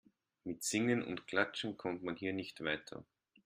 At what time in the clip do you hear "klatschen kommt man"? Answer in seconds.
1.27-2.15